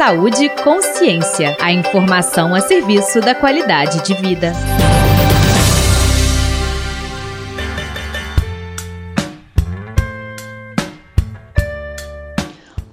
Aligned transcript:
Saúde 0.00 0.46
e 0.46 0.48
Consciência. 0.48 1.54
A 1.60 1.70
informação 1.70 2.54
a 2.54 2.62
serviço 2.62 3.20
da 3.20 3.34
qualidade 3.34 4.02
de 4.02 4.14
vida. 4.14 4.54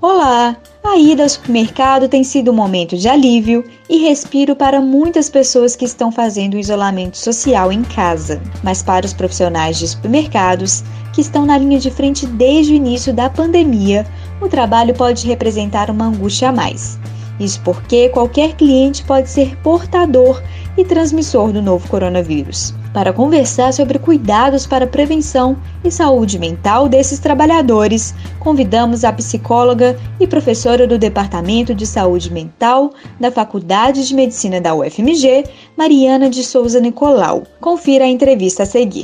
Olá! 0.02 0.58
A 0.84 0.98
ida 0.98 1.24
ao 1.24 1.30
supermercado 1.30 2.10
tem 2.10 2.26
sido 2.26 2.52
um 2.52 2.56
momento 2.56 2.98
de 2.98 3.08
alívio 3.08 3.64
e 3.90 4.00
respiro 4.00 4.54
para 4.54 4.82
muitas 4.82 5.30
pessoas 5.30 5.78
que 5.78 5.86
estão 5.86 6.12
fazendo 6.12 6.56
o 6.56 6.60
isolamento 6.60 7.18
social 7.18 7.72
em 7.72 7.84
casa. 7.84 8.42
Mas 8.62 8.84
para 8.84 9.06
os 9.06 9.14
profissionais 9.14 9.78
de 9.78 9.88
supermercados, 9.88 10.84
que 11.14 11.22
estão 11.22 11.46
na 11.46 11.58
linha 11.58 11.80
de 11.80 11.90
frente 11.90 12.28
desde 12.28 12.74
o 12.74 12.76
início 12.76 13.14
da 13.14 13.30
pandemia, 13.30 14.06
o 14.42 14.48
trabalho 14.48 14.94
pode 14.94 15.28
representar 15.28 15.90
uma 15.90 16.06
angústia 16.06 16.50
a 16.50 16.52
mais. 16.52 17.00
Isso 17.40 17.62
porque 17.64 18.10
qualquer 18.10 18.56
cliente 18.56 19.04
pode 19.04 19.30
ser 19.30 19.56
portador 19.58 20.42
e 20.76 20.84
transmissor 20.84 21.52
do 21.52 21.62
novo 21.62 21.88
coronavírus. 21.88 22.74
Para 22.94 23.14
conversar 23.14 23.74
sobre 23.74 24.00
cuidados 24.00 24.66
para 24.66 24.88
prevenção 24.88 25.56
e 25.84 25.92
saúde 25.92 26.40
mental 26.40 26.90
desses 26.90 27.20
trabalhadores, 27.20 28.16
convidamos 28.40 29.04
a 29.04 29.14
psicóloga 29.14 29.96
e 30.20 30.26
professora 30.26 30.88
do 30.88 30.98
Departamento 30.98 31.76
de 31.76 31.86
Saúde 31.86 32.32
Mental 32.34 32.92
da 33.20 33.32
Faculdade 33.32 34.08
de 34.08 34.16
Medicina 34.16 34.60
da 34.60 34.74
UFMG, 34.74 35.44
Mariana 35.78 36.28
de 36.28 36.44
Souza 36.44 36.80
Nicolau. 36.80 37.44
Confira 37.62 38.06
a 38.06 38.10
entrevista 38.10 38.64
a 38.64 38.66
seguir. 38.66 39.04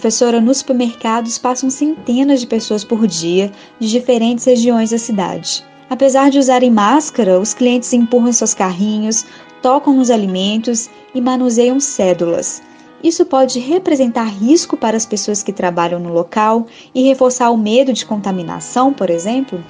Professora, 0.00 0.40
nos 0.40 0.56
supermercados 0.56 1.36
passam 1.36 1.68
centenas 1.68 2.40
de 2.40 2.46
pessoas 2.46 2.82
por 2.82 3.06
dia 3.06 3.52
de 3.78 3.86
diferentes 3.86 4.46
regiões 4.46 4.92
da 4.92 4.96
cidade. 4.96 5.62
Apesar 5.90 6.30
de 6.30 6.38
usarem 6.38 6.70
máscara, 6.70 7.38
os 7.38 7.52
clientes 7.52 7.92
empurram 7.92 8.32
seus 8.32 8.54
carrinhos, 8.54 9.26
tocam 9.60 9.92
nos 9.92 10.10
alimentos 10.10 10.88
e 11.14 11.20
manuseiam 11.20 11.78
cédulas. 11.78 12.62
Isso 13.04 13.26
pode 13.26 13.58
representar 13.58 14.24
risco 14.24 14.74
para 14.74 14.96
as 14.96 15.04
pessoas 15.04 15.42
que 15.42 15.52
trabalham 15.52 16.00
no 16.00 16.10
local 16.10 16.66
e 16.94 17.06
reforçar 17.06 17.50
o 17.50 17.58
medo 17.58 17.92
de 17.92 18.06
contaminação, 18.06 18.94
por 18.94 19.10
exemplo? 19.10 19.62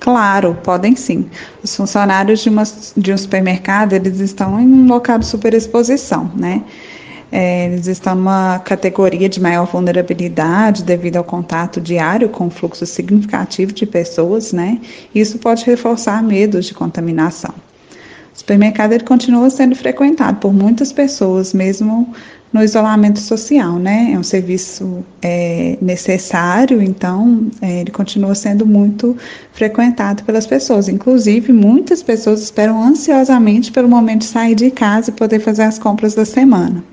Claro, 0.00 0.58
podem 0.64 0.96
sim. 0.96 1.30
Os 1.62 1.76
funcionários 1.76 2.40
de, 2.40 2.48
uma, 2.48 2.64
de 2.96 3.12
um 3.12 3.16
supermercado, 3.16 3.92
eles 3.92 4.18
estão 4.18 4.58
em 4.58 4.66
um 4.66 4.88
local 4.88 5.20
de 5.20 5.26
superexposição, 5.26 6.32
né? 6.34 6.64
É, 7.30 7.66
eles 7.66 7.86
estão 7.86 8.14
numa 8.14 8.58
categoria 8.60 9.28
de 9.28 9.40
maior 9.40 9.66
vulnerabilidade 9.66 10.82
devido 10.82 11.16
ao 11.16 11.24
contato 11.24 11.80
diário 11.80 12.28
com 12.28 12.48
fluxo 12.48 12.86
significativo 12.86 13.72
de 13.72 13.84
pessoas, 13.84 14.52
né? 14.52 14.80
Isso 15.14 15.38
pode 15.38 15.64
reforçar 15.64 16.22
medos 16.22 16.66
de 16.66 16.74
contaminação. 16.74 17.54
O 18.38 18.46
supermercado 18.48 18.92
ele 18.92 19.02
continua 19.02 19.50
sendo 19.50 19.74
frequentado 19.74 20.38
por 20.38 20.54
muitas 20.54 20.92
pessoas, 20.92 21.52
mesmo 21.52 22.14
no 22.52 22.62
isolamento 22.62 23.18
social, 23.18 23.80
né? 23.80 24.12
É 24.12 24.18
um 24.18 24.22
serviço 24.22 25.04
é, 25.20 25.76
necessário, 25.82 26.80
então 26.80 27.50
é, 27.60 27.80
ele 27.80 27.90
continua 27.90 28.36
sendo 28.36 28.64
muito 28.64 29.16
frequentado 29.52 30.22
pelas 30.22 30.46
pessoas. 30.46 30.88
Inclusive, 30.88 31.52
muitas 31.52 32.00
pessoas 32.00 32.40
esperam 32.40 32.80
ansiosamente 32.80 33.72
pelo 33.72 33.88
momento 33.88 34.20
de 34.20 34.26
sair 34.26 34.54
de 34.54 34.70
casa 34.70 35.10
e 35.10 35.14
poder 35.14 35.40
fazer 35.40 35.64
as 35.64 35.76
compras 35.76 36.14
da 36.14 36.24
semana. 36.24 36.84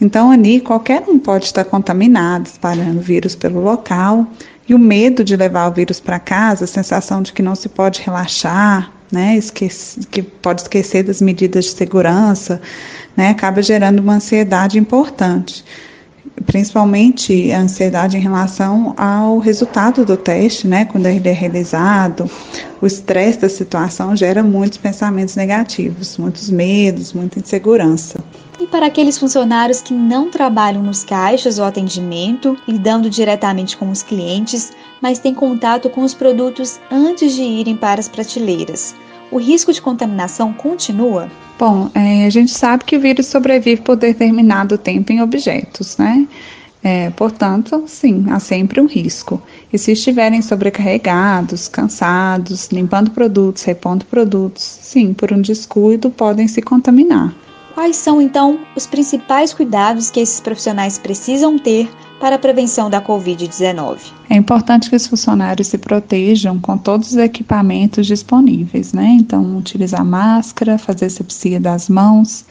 Então, 0.00 0.30
ali, 0.30 0.62
qualquer 0.62 1.04
um 1.06 1.18
pode 1.18 1.44
estar 1.44 1.64
contaminado, 1.66 2.46
espalhando 2.46 3.02
vírus 3.02 3.36
pelo 3.36 3.60
local, 3.60 4.26
e 4.66 4.74
o 4.74 4.78
medo 4.78 5.22
de 5.22 5.36
levar 5.36 5.70
o 5.70 5.74
vírus 5.74 6.00
para 6.00 6.18
casa, 6.18 6.64
a 6.64 6.66
sensação 6.66 7.20
de 7.20 7.34
que 7.34 7.42
não 7.42 7.54
se 7.54 7.68
pode 7.68 8.00
relaxar, 8.00 8.90
né, 9.12 9.36
esquece, 9.36 10.00
que 10.06 10.22
pode 10.22 10.62
esquecer 10.62 11.02
das 11.02 11.20
medidas 11.20 11.66
de 11.66 11.72
segurança, 11.72 12.60
né, 13.16 13.30
acaba 13.30 13.62
gerando 13.62 14.00
uma 14.00 14.14
ansiedade 14.14 14.78
importante 14.78 15.64
principalmente 16.46 17.52
a 17.52 17.60
ansiedade 17.60 18.16
em 18.16 18.20
relação 18.20 18.94
ao 18.96 19.38
resultado 19.38 20.04
do 20.04 20.16
teste, 20.16 20.66
né? 20.66 20.84
Quando 20.84 21.06
ele 21.06 21.28
é 21.28 21.32
realizado, 21.32 22.30
o 22.80 22.86
estresse 22.86 23.38
da 23.38 23.48
situação 23.48 24.16
gera 24.16 24.42
muitos 24.42 24.78
pensamentos 24.78 25.36
negativos, 25.36 26.16
muitos 26.16 26.50
medos, 26.50 27.12
muita 27.12 27.38
insegurança. 27.38 28.22
E 28.58 28.66
para 28.66 28.86
aqueles 28.86 29.18
funcionários 29.18 29.80
que 29.80 29.94
não 29.94 30.30
trabalham 30.30 30.82
nos 30.82 31.04
caixas 31.04 31.58
ou 31.58 31.64
atendimento, 31.64 32.56
lidando 32.66 33.08
diretamente 33.08 33.76
com 33.76 33.90
os 33.90 34.02
clientes, 34.02 34.70
mas 35.00 35.18
têm 35.18 35.34
contato 35.34 35.88
com 35.90 36.02
os 36.02 36.14
produtos 36.14 36.80
antes 36.90 37.34
de 37.34 37.42
irem 37.42 37.76
para 37.76 38.00
as 38.00 38.08
prateleiras, 38.08 38.94
o 39.30 39.38
risco 39.38 39.72
de 39.72 39.80
contaminação 39.80 40.52
continua? 40.52 41.30
Bom, 41.58 41.90
é, 41.94 42.26
a 42.26 42.30
gente 42.30 42.50
sabe 42.50 42.84
que 42.84 42.96
o 42.96 43.00
vírus 43.00 43.26
sobrevive 43.26 43.82
por 43.82 43.96
determinado 43.96 44.76
tempo 44.76 45.12
em 45.12 45.22
objetos, 45.22 45.96
né? 45.96 46.26
É, 46.82 47.10
portanto, 47.10 47.84
sim, 47.86 48.24
há 48.30 48.40
sempre 48.40 48.80
um 48.80 48.86
risco. 48.86 49.40
E 49.70 49.76
se 49.76 49.92
estiverem 49.92 50.40
sobrecarregados, 50.40 51.68
cansados, 51.68 52.68
limpando 52.72 53.10
produtos, 53.10 53.62
repondo 53.64 54.04
produtos, 54.06 54.62
sim, 54.62 55.12
por 55.12 55.30
um 55.32 55.42
descuido 55.42 56.10
podem 56.10 56.48
se 56.48 56.62
contaminar. 56.62 57.34
Quais 57.74 57.96
são, 57.96 58.20
então, 58.20 58.58
os 58.74 58.86
principais 58.86 59.52
cuidados 59.52 60.10
que 60.10 60.20
esses 60.20 60.40
profissionais 60.40 60.98
precisam 60.98 61.58
ter 61.58 61.88
para 62.20 62.36
a 62.36 62.38
prevenção 62.38 62.90
da 62.90 63.00
Covid-19. 63.00 63.98
É 64.28 64.36
importante 64.36 64.90
que 64.90 64.94
os 64.94 65.06
funcionários 65.06 65.68
se 65.68 65.78
protejam 65.78 66.60
com 66.60 66.76
todos 66.76 67.12
os 67.12 67.16
equipamentos 67.16 68.06
disponíveis, 68.06 68.92
né? 68.92 69.16
Então, 69.18 69.56
utilizar 69.56 70.04
máscara, 70.04 70.76
fazer 70.76 71.08
sepsia 71.08 71.58
das 71.58 71.88
mãos. 71.88 72.44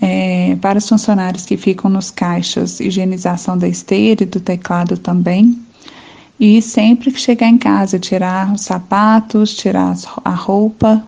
É, 0.00 0.56
para 0.60 0.78
os 0.78 0.88
funcionários 0.88 1.44
que 1.44 1.56
ficam 1.56 1.88
nos 1.88 2.10
caixas, 2.10 2.80
higienização 2.80 3.56
da 3.56 3.68
esteira 3.68 4.24
e 4.24 4.26
do 4.26 4.40
teclado 4.40 4.96
também. 4.96 5.56
E 6.40 6.60
sempre 6.60 7.12
que 7.12 7.20
chegar 7.20 7.46
em 7.46 7.58
casa, 7.58 8.00
tirar 8.00 8.52
os 8.52 8.62
sapatos, 8.62 9.54
tirar 9.54 9.94
a 10.24 10.30
roupa, 10.30 11.06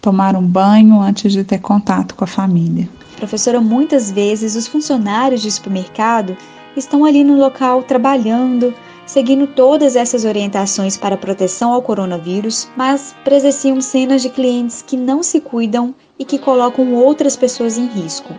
tomar 0.00 0.36
um 0.36 0.46
banho 0.46 1.00
antes 1.00 1.32
de 1.32 1.42
ter 1.42 1.58
contato 1.58 2.14
com 2.14 2.22
a 2.22 2.28
família. 2.28 2.88
Professora, 3.16 3.60
muitas 3.60 4.12
vezes 4.12 4.54
os 4.54 4.68
funcionários 4.68 5.40
de 5.40 5.50
supermercado 5.50 6.36
estão 6.76 7.04
ali 7.04 7.24
no 7.24 7.38
local 7.38 7.82
trabalhando, 7.82 8.74
seguindo 9.06 9.46
todas 9.46 9.96
essas 9.96 10.24
orientações 10.24 10.96
para 10.96 11.16
proteção 11.16 11.72
ao 11.72 11.82
coronavírus, 11.82 12.68
mas 12.76 13.14
presenciam 13.24 13.80
cenas 13.80 14.22
de 14.22 14.30
clientes 14.30 14.82
que 14.82 14.96
não 14.96 15.22
se 15.22 15.40
cuidam 15.40 15.94
e 16.18 16.24
que 16.24 16.38
colocam 16.38 16.94
outras 16.94 17.36
pessoas 17.36 17.78
em 17.78 17.86
risco. 17.86 18.34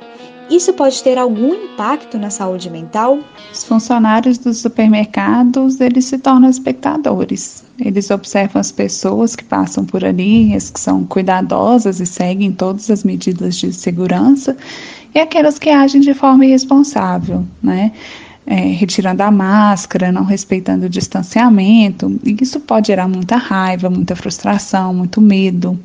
Isso 0.49 0.71
pode 0.73 1.03
ter 1.03 1.17
algum 1.17 1.53
impacto 1.53 2.17
na 2.17 2.29
saúde 2.29 2.69
mental? 2.69 3.19
Os 3.51 3.65
funcionários 3.65 4.37
dos 4.37 4.59
supermercados, 4.59 5.81
eles 5.81 6.05
se 6.05 6.17
tornam 6.17 6.49
espectadores. 6.49 7.65
Eles 7.77 8.09
observam 8.09 8.59
as 8.61 8.71
pessoas 8.71 9.35
que 9.35 9.43
passam 9.43 9.85
por 9.85 10.05
ali, 10.05 10.55
as 10.55 10.69
que 10.69 10.79
são 10.79 11.03
cuidadosas 11.03 11.99
e 11.99 12.05
seguem 12.05 12.53
todas 12.53 12.89
as 12.89 13.03
medidas 13.03 13.57
de 13.57 13.73
segurança, 13.73 14.55
e 15.13 15.19
aquelas 15.19 15.59
que 15.59 15.69
agem 15.69 15.99
de 15.99 16.13
forma 16.13 16.45
irresponsável, 16.45 17.43
né? 17.61 17.91
É, 18.47 18.55
retirando 18.55 19.21
a 19.21 19.29
máscara, 19.29 20.09
não 20.09 20.23
respeitando 20.23 20.85
o 20.85 20.89
distanciamento, 20.89 22.17
e 22.23 22.35
isso 22.41 22.61
pode 22.61 22.87
gerar 22.87 23.07
muita 23.07 23.35
raiva, 23.35 23.89
muita 23.89 24.15
frustração, 24.15 24.93
muito 24.93 25.19
medo. 25.19 25.77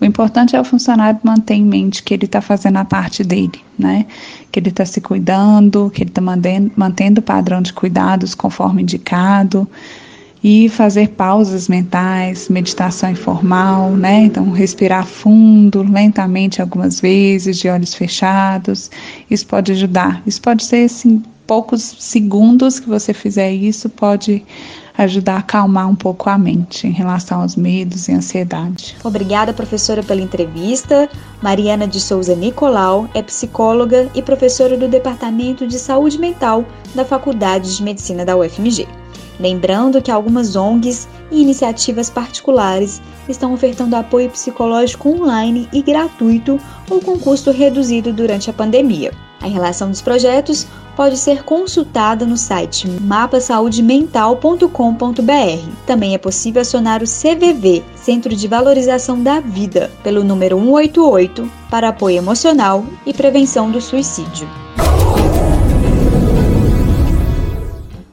O 0.00 0.04
importante 0.04 0.54
é 0.54 0.60
o 0.60 0.64
funcionário 0.64 1.18
manter 1.24 1.54
em 1.54 1.64
mente 1.64 2.04
que 2.04 2.14
ele 2.14 2.26
está 2.26 2.40
fazendo 2.40 2.76
a 2.76 2.84
parte 2.84 3.24
dele, 3.24 3.60
né? 3.76 4.06
Que 4.52 4.60
ele 4.60 4.68
está 4.68 4.84
se 4.84 5.00
cuidando, 5.00 5.90
que 5.90 6.04
ele 6.04 6.10
está 6.10 6.20
mantendo, 6.20 7.18
o 7.18 7.22
padrão 7.22 7.60
de 7.60 7.72
cuidados 7.72 8.32
conforme 8.32 8.82
indicado 8.82 9.68
e 10.42 10.68
fazer 10.68 11.08
pausas 11.08 11.66
mentais, 11.66 12.48
meditação 12.48 13.10
informal, 13.10 13.90
né? 13.90 14.26
Então, 14.26 14.48
respirar 14.52 15.04
fundo, 15.04 15.82
lentamente 15.82 16.62
algumas 16.62 17.00
vezes, 17.00 17.58
de 17.58 17.68
olhos 17.68 17.92
fechados. 17.92 18.88
Isso 19.28 19.44
pode 19.48 19.72
ajudar. 19.72 20.22
Isso 20.24 20.40
pode 20.40 20.64
ser 20.64 20.84
assim 20.84 21.20
poucos 21.48 21.82
segundos 21.98 22.78
que 22.78 22.86
você 22.86 23.14
fizer 23.14 23.50
isso 23.50 23.88
pode 23.88 24.44
ajudar 24.98 25.36
a 25.36 25.38
acalmar 25.38 25.88
um 25.88 25.94
pouco 25.94 26.28
a 26.28 26.36
mente 26.36 26.86
em 26.86 26.90
relação 26.90 27.40
aos 27.40 27.56
medos 27.56 28.06
e 28.06 28.12
ansiedade. 28.12 28.96
Obrigada, 29.02 29.52
professora, 29.52 30.02
pela 30.02 30.20
entrevista. 30.20 31.08
Mariana 31.40 31.88
de 31.88 32.00
Souza 32.00 32.36
Nicolau 32.36 33.08
é 33.14 33.22
psicóloga 33.22 34.10
e 34.14 34.20
professora 34.20 34.76
do 34.76 34.88
Departamento 34.88 35.66
de 35.66 35.78
Saúde 35.78 36.18
Mental 36.18 36.64
da 36.94 37.04
Faculdade 37.04 37.76
de 37.76 37.82
Medicina 37.82 38.26
da 38.26 38.36
UFMG. 38.36 38.86
Lembrando 39.40 40.02
que 40.02 40.10
algumas 40.10 40.54
ONGs 40.54 41.08
e 41.30 41.40
iniciativas 41.40 42.10
particulares 42.10 43.00
estão 43.28 43.54
ofertando 43.54 43.96
apoio 43.96 44.28
psicológico 44.28 45.08
online 45.08 45.68
e 45.72 45.80
gratuito 45.80 46.60
ou 46.90 47.00
com 47.00 47.18
custo 47.18 47.52
reduzido 47.52 48.12
durante 48.12 48.50
a 48.50 48.52
pandemia. 48.52 49.12
A 49.40 49.46
relação 49.46 49.88
dos 49.88 50.02
projetos 50.02 50.66
pode 50.98 51.16
ser 51.16 51.42
consultada 51.44 52.26
no 52.26 52.36
site 52.36 52.86
mapasaudemental.com.br. 52.88 55.70
Também 55.86 56.12
é 56.12 56.18
possível 56.18 56.60
acionar 56.60 57.04
o 57.04 57.06
CVV, 57.06 57.84
Centro 57.94 58.34
de 58.34 58.48
Valorização 58.48 59.22
da 59.22 59.38
Vida, 59.38 59.92
pelo 60.02 60.24
número 60.24 60.58
188 60.58 61.48
para 61.70 61.90
apoio 61.90 62.16
emocional 62.16 62.84
e 63.06 63.14
prevenção 63.14 63.70
do 63.70 63.80
suicídio. 63.80 64.48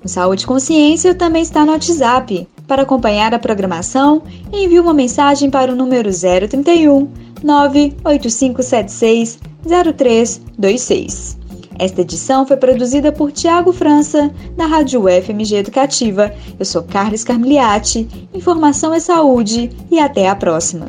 O 0.04 0.08
Saúde 0.08 0.46
Consciência 0.46 1.16
também 1.16 1.42
está 1.42 1.66
no 1.66 1.72
WhatsApp. 1.72 2.48
Para 2.68 2.84
acompanhar 2.84 3.34
a 3.34 3.40
programação, 3.40 4.22
envie 4.54 4.80
uma 4.80 4.94
mensagem 4.94 5.50
para 5.50 5.72
o 5.72 5.76
número 5.76 6.12
031 6.12 7.10
98576 7.42 9.40
0326. 9.66 11.45
Esta 11.78 12.02
edição 12.02 12.48
foi 12.48 12.58
produzida 12.58 13.12
por 13.12 13.32
Tiago 13.32 13.74
França, 13.74 14.32
da 14.56 14.66
Rádio 14.66 15.04
FMG 15.08 15.58
Educativa. 15.58 16.34
Eu 16.58 16.66
sou 16.66 16.84
Carlos 16.84 17.24
Carmiliati. 17.24 18.08
Informação 18.34 18.94
é 18.94 19.00
saúde 19.00 19.70
e 19.92 20.00
até 20.00 20.30
a 20.30 20.36
próxima. 20.36 20.88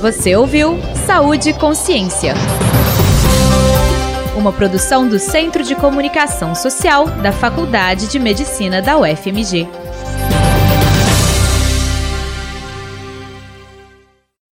Você 0.00 0.36
ouviu 0.36 0.76
Saúde 1.06 1.50
e 1.50 1.54
Consciência. 1.54 2.34
Uma 4.36 4.52
produção 4.52 5.08
do 5.08 5.18
Centro 5.18 5.62
de 5.62 5.74
Comunicação 5.74 6.54
Social 6.54 7.06
da 7.22 7.32
Faculdade 7.32 8.08
de 8.08 8.18
Medicina 8.18 8.82
da 8.82 8.98
UFMG. 8.98 9.66